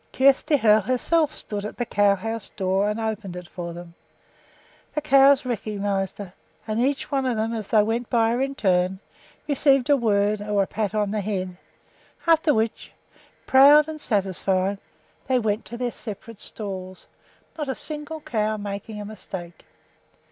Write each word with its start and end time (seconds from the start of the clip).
Kjersti 0.13 0.57
Hoel 0.57 0.79
herself 0.81 1.35
stood 1.35 1.63
at 1.63 1.77
the 1.77 1.85
cow 1.85 2.15
house 2.15 2.49
door 2.49 2.89
and 2.89 2.99
opened 2.99 3.35
it 3.35 3.47
for 3.47 3.71
them. 3.71 3.93
The 4.95 5.01
cows 5.01 5.45
recognized 5.45 6.17
her, 6.17 6.33
and 6.65 6.79
each 6.79 7.11
one 7.11 7.27
of 7.27 7.37
them, 7.37 7.53
as 7.53 7.67
they 7.67 7.83
went 7.83 8.09
by 8.09 8.31
her 8.31 8.41
in 8.41 8.55
turn, 8.55 8.97
received 9.47 9.91
a 9.91 9.95
word 9.95 10.41
or 10.41 10.63
a 10.63 10.65
pat 10.65 10.95
on 10.95 11.11
the 11.11 11.21
head; 11.21 11.55
after 12.25 12.51
which, 12.51 12.91
proud 13.45 13.87
and 13.87 14.01
satisfied, 14.01 14.79
they 15.27 15.37
went 15.37 15.65
to 15.65 15.77
their 15.77 15.91
separate 15.91 16.39
stalls, 16.39 17.05
not 17.55 17.69
a 17.69 17.75
single 17.75 18.21
cow 18.21 18.57
making 18.57 18.99
a 18.99 19.05
mistake. 19.05 19.65